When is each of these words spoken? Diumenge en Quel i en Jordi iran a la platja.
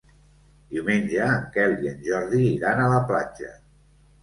Diumenge 0.75 1.19
en 1.33 1.43
Quel 1.59 1.77
i 1.85 1.91
en 1.93 2.03
Jordi 2.09 2.41
iran 2.55 2.83
a 2.83 2.91
la 2.97 3.05
platja. 3.13 3.55